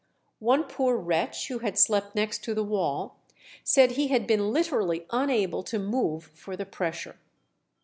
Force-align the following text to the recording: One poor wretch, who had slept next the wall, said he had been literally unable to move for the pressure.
One 0.39 0.63
poor 0.63 0.97
wretch, 0.97 1.47
who 1.49 1.59
had 1.59 1.77
slept 1.77 2.15
next 2.15 2.43
the 2.43 2.63
wall, 2.63 3.17
said 3.63 3.91
he 3.91 4.07
had 4.07 4.25
been 4.25 4.51
literally 4.51 5.05
unable 5.11 5.61
to 5.65 5.77
move 5.77 6.23
for 6.33 6.57
the 6.57 6.65
pressure. 6.65 7.19